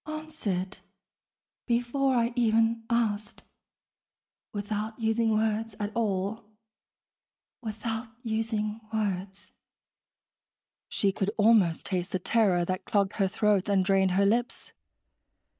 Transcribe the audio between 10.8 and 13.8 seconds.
She could almost taste the terror that clogged her throat